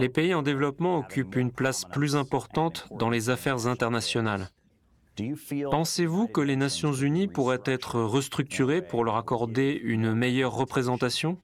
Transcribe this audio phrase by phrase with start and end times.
[0.00, 4.48] Les pays en développement occupent une place plus importante dans les affaires internationales.
[5.70, 11.38] Pensez-vous que les Nations Unies pourraient être restructurées pour leur accorder une meilleure représentation?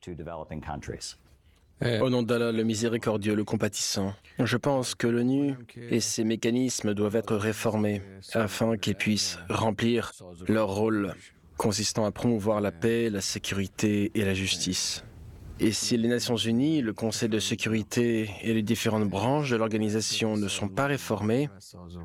[2.00, 7.16] Au nom d'Allah, le miséricordieux, le compatissant, je pense que l'ONU et ses mécanismes doivent
[7.16, 8.00] être réformés
[8.32, 10.12] afin qu'ils puissent remplir
[10.46, 11.14] leur rôle
[11.56, 15.04] consistant à promouvoir la paix, la sécurité et la justice.
[15.60, 20.36] Et si les Nations Unies, le Conseil de sécurité et les différentes branches de l'organisation
[20.36, 21.48] ne sont pas réformées,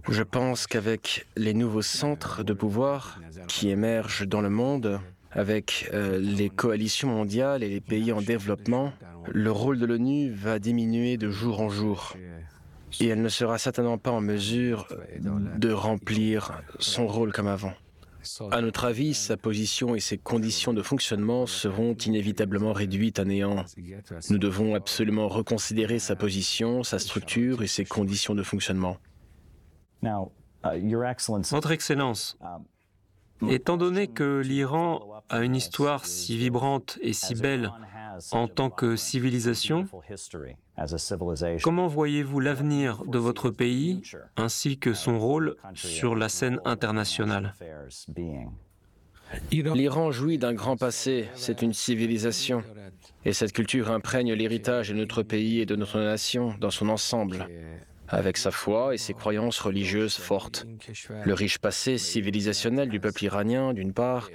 [0.07, 4.99] je pense qu'avec les nouveaux centres de pouvoir qui émergent dans le monde,
[5.31, 8.93] avec euh, les coalitions mondiales et les pays en développement,
[9.31, 12.15] le rôle de l'ONU va diminuer de jour en jour.
[12.99, 14.87] Et elle ne sera certainement pas en mesure
[15.19, 17.73] de remplir son rôle comme avant.
[18.51, 23.63] À notre avis, sa position et ses conditions de fonctionnement seront inévitablement réduites à néant.
[24.29, 28.97] Nous devons absolument reconsidérer sa position, sa structure et ses conditions de fonctionnement.
[31.51, 32.37] Votre Excellence,
[33.47, 37.71] étant donné que l'Iran a une histoire si vibrante et si belle
[38.31, 39.85] en tant que civilisation,
[41.63, 44.01] comment voyez-vous l'avenir de votre pays
[44.37, 47.53] ainsi que son rôle sur la scène internationale?
[49.51, 52.63] L'Iran jouit d'un grand passé, c'est une civilisation,
[53.25, 57.47] et cette culture imprègne l'héritage de notre pays et de notre nation dans son ensemble,
[58.09, 60.65] avec sa foi et ses croyances religieuses fortes.
[61.23, 64.29] Le riche passé civilisationnel du peuple iranien, d'une part,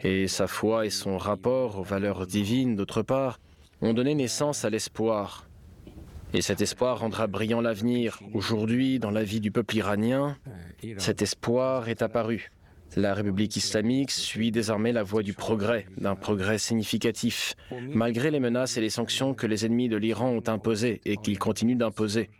[0.00, 3.38] et sa foi et son rapport aux valeurs divines, d'autre part,
[3.80, 5.46] ont donné naissance à l'espoir.
[6.34, 8.20] Et cet espoir rendra brillant l'avenir.
[8.34, 10.36] Aujourd'hui, dans la vie du peuple iranien,
[10.98, 12.50] cet espoir est apparu.
[12.96, 17.54] La République islamique suit désormais la voie du progrès, d'un progrès significatif,
[17.90, 21.38] malgré les menaces et les sanctions que les ennemis de l'Iran ont imposées et qu'ils
[21.38, 22.30] continuent d'imposer.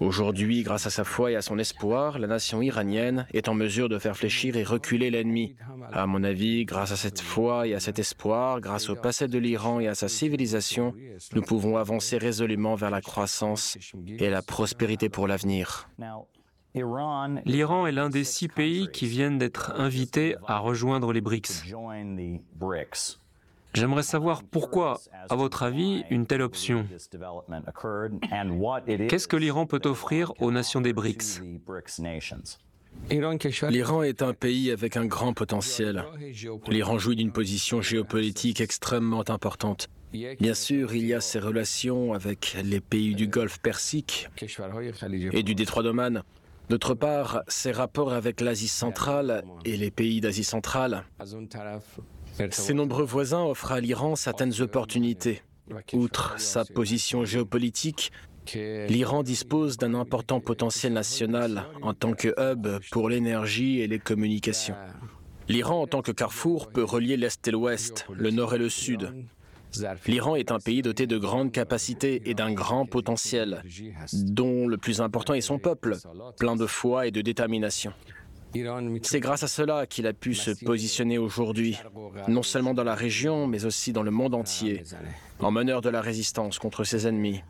[0.00, 3.90] Aujourd'hui, grâce à sa foi et à son espoir, la nation iranienne est en mesure
[3.90, 5.56] de faire fléchir et reculer l'ennemi.
[5.92, 9.38] À mon avis, grâce à cette foi et à cet espoir, grâce au passé de
[9.38, 10.94] l'Iran et à sa civilisation,
[11.34, 13.76] nous pouvons avancer résolument vers la croissance
[14.18, 15.90] et la prospérité pour l'avenir.
[17.44, 21.64] L'Iran est l'un des six pays qui viennent d'être invités à rejoindre les BRICS.
[23.74, 26.86] J'aimerais savoir pourquoi, à votre avis, une telle option?
[29.08, 31.42] Qu'est-ce que l'Iran peut offrir aux nations des BRICS?
[33.70, 36.04] L'Iran est un pays avec un grand potentiel.
[36.68, 39.88] L'Iran jouit d'une position géopolitique extrêmement importante.
[40.12, 44.28] Bien sûr, il y a ses relations avec les pays du Golfe Persique
[45.32, 46.24] et du détroit d'Oman.
[46.68, 51.04] D'autre part, ses rapports avec l'Asie centrale et les pays d'Asie centrale.
[52.50, 55.42] Ses nombreux voisins offrent à l'Iran certaines opportunités.
[55.92, 58.12] Outre sa position géopolitique,
[58.54, 64.74] l'Iran dispose d'un important potentiel national en tant que hub pour l'énergie et les communications.
[65.48, 69.12] L'Iran, en tant que carrefour, peut relier l'Est et l'Ouest, le Nord et le Sud.
[70.06, 73.62] L'Iran est un pays doté de grandes capacités et d'un grand potentiel,
[74.12, 75.96] dont le plus important est son peuple,
[76.38, 77.92] plein de foi et de détermination.
[79.02, 81.78] C'est grâce à cela qu'il a pu se positionner aujourd'hui,
[82.28, 84.82] non seulement dans la région, mais aussi dans le monde entier,
[85.38, 87.42] en meneur de la résistance contre ses ennemis.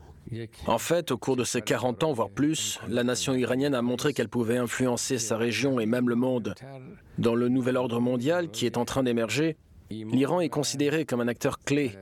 [0.66, 4.12] En fait, au cours de ces 40 ans, voire plus, la nation iranienne a montré
[4.12, 6.54] qu'elle pouvait influencer sa région et même le monde.
[7.18, 9.56] Dans le nouvel ordre mondial qui est en train d'émerger,
[9.90, 11.92] l'Iran est considéré comme un acteur clé.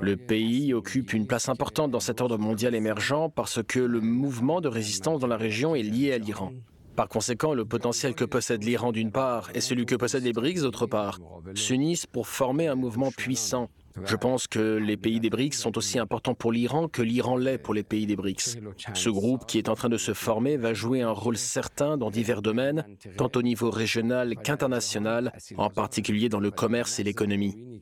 [0.00, 4.60] Le pays occupe une place importante dans cet ordre mondial émergent parce que le mouvement
[4.60, 6.52] de résistance dans la région est lié à l'Iran.
[6.96, 10.62] Par conséquent, le potentiel que possède l'Iran d'une part et celui que possèdent les BRICS
[10.62, 11.18] d'autre part
[11.54, 13.68] s'unissent pour former un mouvement puissant.
[14.04, 17.58] Je pense que les pays des BRICS sont aussi importants pour l'Iran que l'Iran l'est
[17.58, 18.58] pour les pays des BRICS.
[18.94, 22.10] Ce groupe qui est en train de se former va jouer un rôle certain dans
[22.10, 22.84] divers domaines,
[23.16, 27.80] tant au niveau régional qu'international, en particulier dans le commerce et l'économie.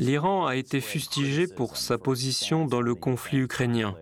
[0.00, 3.96] L'Iran a été fustigé pour sa position dans le conflit ukrainien.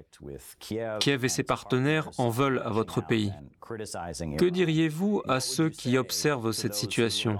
[1.00, 3.32] Kiev et ses partenaires en veulent à votre pays.
[3.60, 7.38] Que diriez-vous à ceux qui observent cette situation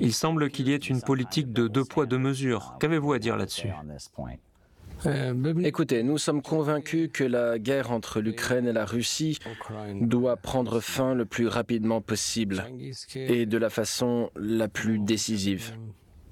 [0.00, 2.76] Il semble qu'il y ait une politique de deux poids, deux mesures.
[2.80, 3.68] Qu'avez-vous à dire là-dessus
[5.62, 9.38] Écoutez, nous sommes convaincus que la guerre entre l'Ukraine et la Russie
[10.00, 12.64] doit prendre fin le plus rapidement possible
[13.14, 15.76] et de la façon la plus décisive.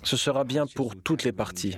[0.02, 1.76] Ce sera bien pour toutes les parties.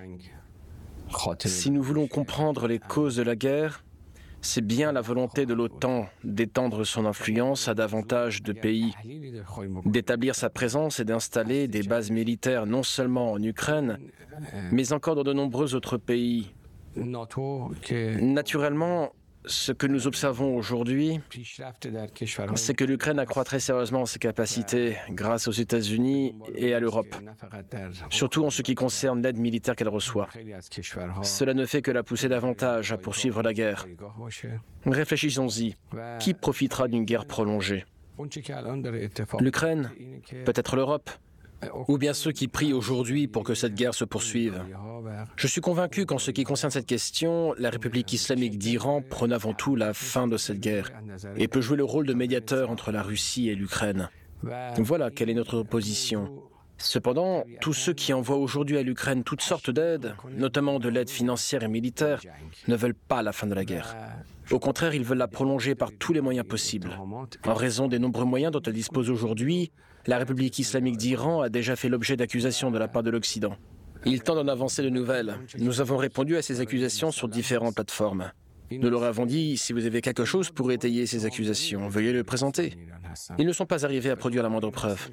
[1.44, 3.84] Si nous voulons comprendre les causes de la guerre,
[4.40, 8.94] c'est bien la volonté de l'OTAN d'étendre son influence à davantage de pays,
[9.84, 13.98] d'établir sa présence et d'installer des bases militaires non seulement en Ukraine,
[14.70, 16.52] mais encore dans de nombreux autres pays,
[18.20, 19.12] Naturellement,
[19.46, 21.20] ce que nous observons aujourd'hui,
[22.54, 27.14] c'est que l'Ukraine accroît très sérieusement ses capacités grâce aux États-Unis et à l'Europe,
[28.10, 30.28] surtout en ce qui concerne l'aide militaire qu'elle reçoit.
[31.22, 33.86] Cela ne fait que la pousser davantage à poursuivre la guerre.
[34.84, 35.76] Réfléchissons-y.
[36.20, 37.84] Qui profitera d'une guerre prolongée?
[39.40, 39.90] L'Ukraine
[40.44, 41.10] Peut-être l'Europe
[41.88, 44.62] ou bien ceux qui prient aujourd'hui pour que cette guerre se poursuive?
[45.36, 49.52] Je suis convaincu qu'en ce qui concerne cette question, la République islamique d'Iran prône avant
[49.52, 50.90] tout la fin de cette guerre
[51.36, 54.10] et peut jouer le rôle de médiateur entre la Russie et l'Ukraine.
[54.78, 56.30] Voilà quelle est notre position.
[56.78, 61.62] Cependant, tous ceux qui envoient aujourd'hui à l'Ukraine toutes sortes d'aides, notamment de l'aide financière
[61.62, 62.20] et militaire,
[62.68, 63.96] ne veulent pas la fin de la guerre.
[64.50, 66.98] Au contraire, ils veulent la prolonger par tous les moyens possibles.
[67.46, 69.72] En raison des nombreux moyens dont elle dispose aujourd'hui,
[70.06, 73.56] la République islamique d'Iran a déjà fait l'objet d'accusations de la part de l'Occident.
[74.04, 75.38] Il tend d'en avancer de nouvelles.
[75.58, 78.30] Nous avons répondu à ces accusations sur différentes plateformes.
[78.70, 82.24] Nous leur avons dit, si vous avez quelque chose pour étayer ces accusations, veuillez le
[82.24, 82.76] présenter.
[83.38, 85.08] Ils ne sont pas arrivés à produire la moindre preuve.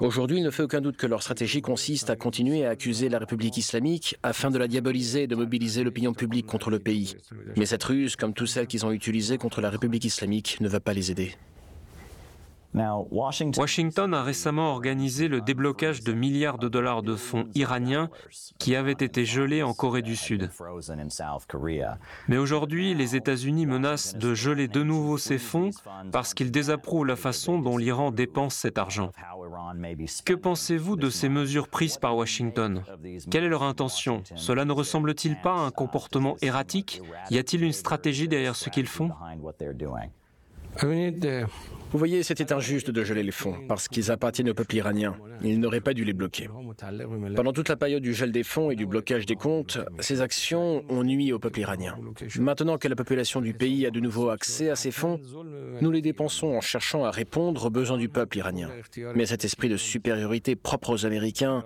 [0.00, 3.18] Aujourd'hui, il ne fait aucun doute que leur stratégie consiste à continuer à accuser la
[3.18, 7.14] République islamique afin de la diaboliser et de mobiliser l'opinion publique contre le pays.
[7.56, 10.80] Mais cette ruse, comme toutes celles qu'ils ont utilisées contre la République islamique, ne va
[10.80, 11.34] pas les aider.
[12.74, 18.10] Washington a récemment organisé le déblocage de milliards de dollars de fonds iraniens
[18.58, 20.50] qui avaient été gelés en Corée du Sud.
[22.28, 25.70] Mais aujourd'hui, les États-Unis menacent de geler de nouveau ces fonds
[26.12, 29.12] parce qu'ils désapprouvent la façon dont l'Iran dépense cet argent.
[30.24, 32.82] Que pensez-vous de ces mesures prises par Washington?
[33.30, 34.22] Quelle est leur intention?
[34.36, 37.02] Cela ne ressemble-t-il pas à un comportement erratique?
[37.30, 39.10] Y a-t-il une stratégie derrière ce qu'ils font?
[41.90, 45.16] Vous voyez, c'était injuste de geler les fonds, parce qu'ils appartiennent au peuple iranien.
[45.42, 46.48] Ils n'auraient pas dû les bloquer.
[47.34, 50.84] Pendant toute la période du gel des fonds et du blocage des comptes, ces actions
[50.90, 51.96] ont nui au peuple iranien.
[52.38, 55.18] Maintenant que la population du pays a de nouveau accès à ces fonds,
[55.80, 58.68] nous les dépensons en cherchant à répondre aux besoins du peuple iranien.
[59.14, 61.64] Mais cet esprit de supériorité propre aux Américains,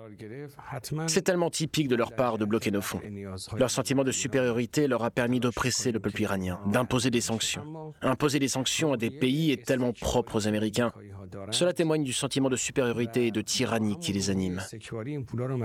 [1.07, 3.01] c'est tellement typique de leur part de bloquer nos fonds.
[3.57, 7.93] Leur sentiment de supériorité leur a permis d'oppresser le peuple iranien, d'imposer des sanctions.
[8.01, 10.91] Imposer des sanctions à des pays est tellement propre aux Américains.
[11.51, 14.61] Cela témoigne du sentiment de supériorité et de tyrannie qui les anime.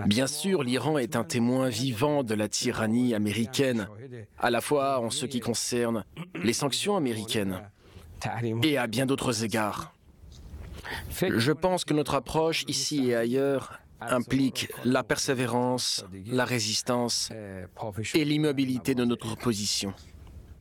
[0.06, 3.88] Bien sûr, l'Iran est un témoin vivant de la tyrannie américaine,
[4.38, 6.04] à la fois en ce qui concerne
[6.42, 7.60] les sanctions américaines
[8.62, 9.92] et à bien d'autres égards.
[11.20, 17.30] Je pense que notre approche ici et ailleurs implique la persévérance, la résistance
[18.14, 19.92] et l'immobilité de notre position.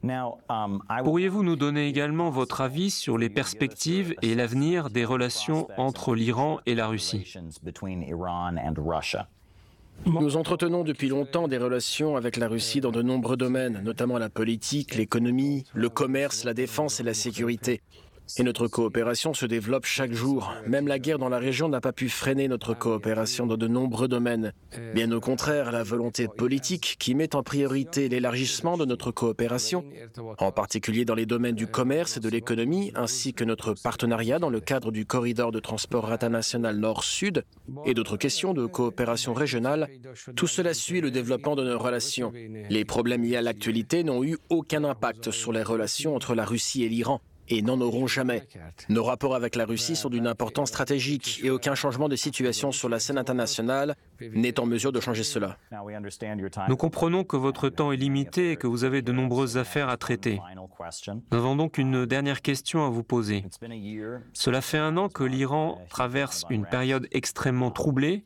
[0.04, 6.16] Um, Pourriez-vous nous donner également votre avis sur les perspectives et l'avenir des relations entre
[6.16, 7.34] l'Iran et la Russie?
[10.06, 14.30] nous entretenons depuis longtemps des relations avec la Russie dans de nombreux domaines, notamment la
[14.30, 17.82] politique, l'économie, le commerce, la défense et la sécurité.
[18.38, 20.54] Et notre coopération se développe chaque jour.
[20.68, 24.08] Même la guerre dans la région n'a pas pu freiner notre coopération dans de nombreux
[24.08, 24.54] domaines.
[24.94, 29.84] Bien au contraire, la volonté politique qui met en priorité l'élargissement de notre coopération,
[30.40, 34.50] en particulier dans les domaines du commerce et de l'économie, ainsi que notre partenariat dans
[34.50, 37.44] le cadre du corridor de transport international Nord-Sud
[37.86, 39.90] et d'autres questions de coopération régionale,
[40.36, 42.34] tout cela suit le développement de nos relations.
[42.70, 46.84] Les problèmes liés à l'actualité n'ont eu aucun impact sur les relations entre la Russie
[46.84, 48.44] et l'Iran et n'en auront jamais.
[48.90, 52.90] Nos rapports avec la Russie sont d'une importance stratégique et aucun changement de situation sur
[52.90, 55.58] la scène internationale n'est en mesure de changer cela.
[56.70, 59.98] Nous comprenons que votre temps est limité et que vous avez de nombreuses affaires à
[59.98, 60.40] traiter.
[61.32, 63.46] Nous avons donc une dernière question à vous poser.
[64.34, 68.24] Cela fait un an que l'Iran traverse une période extrêmement troublée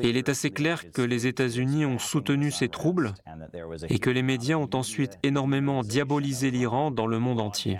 [0.00, 3.14] et il est assez clair que les États-Unis ont soutenu ces troubles
[3.88, 7.78] et que les médias ont ensuite énormément diabolisé l'Iran dans le monde entier.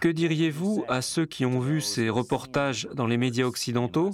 [0.00, 4.10] Que diriez-vous à ceux qui ont vu ces reportages dans les médias occidentaux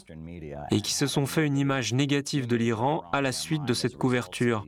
[0.71, 3.97] et qui se sont fait une image négative de l'Iran à la suite de cette
[3.97, 4.67] couverture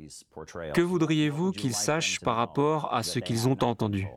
[0.75, 4.09] Que voudriez-vous qu'ils sachent par rapport à ce qu'ils ont entendu?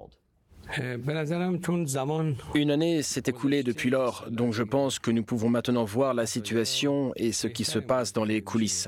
[2.55, 6.25] Une année s'est écoulée depuis lors, donc je pense que nous pouvons maintenant voir la
[6.25, 8.87] situation et ce qui se passe dans les coulisses.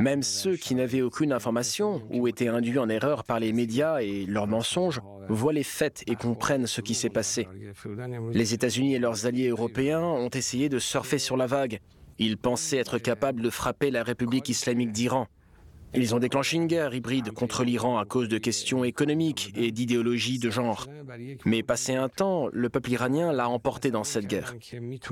[0.00, 4.26] Même ceux qui n'avaient aucune information ou étaient induits en erreur par les médias et
[4.26, 7.48] leurs mensonges voient les faits et comprennent ce qui s'est passé.
[8.32, 11.80] Les États-Unis et leurs alliés européens ont essayé de surfer sur la vague.
[12.18, 15.26] Ils pensaient être capables de frapper la République islamique d'Iran.
[15.94, 20.38] Ils ont déclenché une guerre hybride contre l'Iran à cause de questions économiques et d'idéologie
[20.38, 20.86] de genre.
[21.44, 24.54] Mais passé un temps, le peuple iranien l'a emporté dans cette guerre.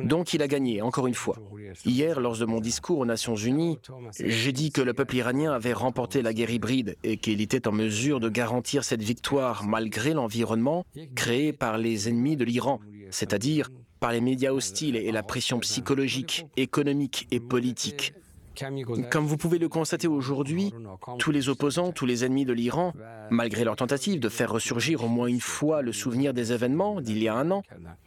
[0.01, 1.39] Donc il a gagné, encore une fois.
[1.85, 3.79] Hier, lors de mon discours aux Nations Unies,
[4.19, 7.73] j'ai dit que le peuple iranien avait remporté la guerre hybride et qu'il était en
[7.73, 14.13] mesure de garantir cette victoire malgré l'environnement créé par les ennemis de l'Iran, c'est-à-dire par
[14.13, 18.13] les médias hostiles et la pression psychologique, économique et politique.
[19.11, 20.73] Comme vous pouvez le constater aujourd'hui,
[21.19, 22.93] tous les opposants, tous les ennemis de l'Iran,
[23.31, 27.23] malgré leur tentative de faire ressurgir au moins une fois le souvenir des événements d'il
[27.23, 27.63] y a un an,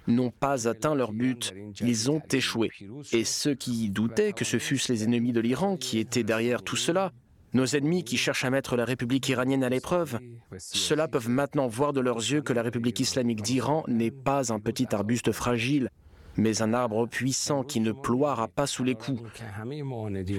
[0.07, 1.53] n'ont pas atteint leur but.
[1.81, 2.71] Ils ont échoué.
[3.11, 6.75] Et ceux qui doutaient que ce fussent les ennemis de l'Iran qui étaient derrière tout
[6.75, 7.11] cela,
[7.53, 10.19] nos ennemis qui cherchent à mettre la République iranienne à l'épreuve,
[10.57, 14.59] ceux-là peuvent maintenant voir de leurs yeux que la République islamique d'Iran n'est pas un
[14.59, 15.89] petit arbuste fragile,
[16.37, 19.21] mais un arbre puissant qui ne ploiera pas sous les coups.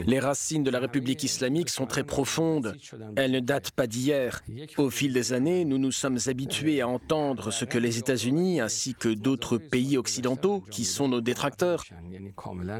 [0.07, 2.77] Les racines de la République islamique sont très profondes.
[3.17, 4.43] Elles ne datent pas d'hier.
[4.77, 8.95] Au fil des années, nous nous sommes habitués à entendre ce que les États-Unis ainsi
[8.95, 11.85] que d'autres pays occidentaux, qui sont nos détracteurs,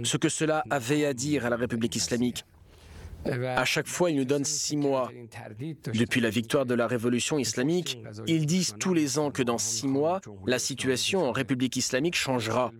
[0.05, 2.45] ce que cela avait à dire à la République islamique.
[3.25, 5.11] À chaque fois, ils nous donnent six mois.
[5.95, 9.87] Depuis la victoire de la révolution islamique, ils disent tous les ans que dans six
[9.87, 12.73] mois, la situation en République islamique changera.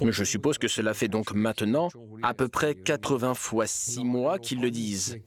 [0.00, 1.88] Je suppose que cela fait donc maintenant
[2.22, 5.18] à peu près 80 fois 6 mois qu'ils le disent.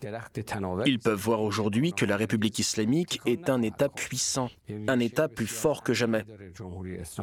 [0.86, 4.50] Ils peuvent voir aujourd'hui que la République islamique est un État puissant,
[4.88, 6.24] un État plus fort que jamais.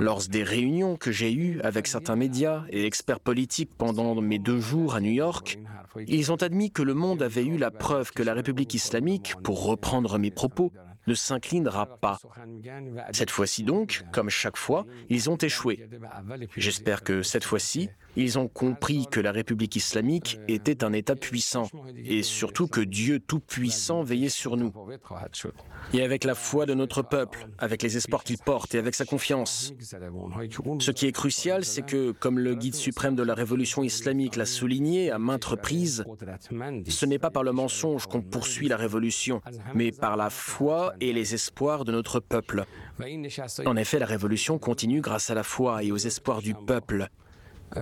[0.01, 4.61] Lors des réunions que j'ai eues avec certains médias et experts politiques pendant mes deux
[4.61, 5.59] jours à New York,
[6.07, 9.65] ils ont admis que le monde avait eu la preuve que la République islamique, pour
[9.65, 10.73] reprendre mes propos,
[11.07, 12.19] ne s'inclinera pas.
[13.13, 15.89] Cette fois-ci donc, comme chaque fois, ils ont échoué.
[16.57, 21.69] J'espère que cette fois-ci, ils ont compris que la République islamique était un État puissant
[22.05, 24.73] et surtout que Dieu Tout-Puissant veillait sur nous.
[25.93, 29.05] Et avec la foi de notre peuple, avec les espoirs qu'il porte et avec sa
[29.05, 29.73] confiance.
[30.81, 34.47] Ce qui est crucial, c'est que, comme le guide suprême de la révolution islamique l'a
[34.47, 36.05] souligné à maintes reprises,
[36.89, 39.43] ce n'est pas par le mensonge qu'on poursuit la révolution,
[39.75, 42.65] mais par la foi et les espoirs de notre peuple.
[43.67, 47.11] En effet, la révolution continue grâce à la foi et aux espoirs du peuple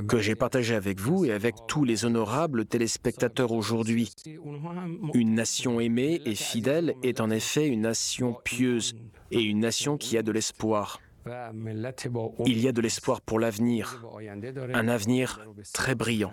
[0.08, 4.12] que j'ai partagé avec vous et avec tous les honorables téléspectateurs aujourd'hui.
[5.14, 8.94] Une nation aimée et fidèle est en effet une nation pieuse
[9.30, 11.00] et une nation qui a de l'espoir.
[12.46, 14.04] Il y a de l'espoir pour l'avenir,
[14.74, 15.40] un avenir
[15.72, 16.32] très brillant.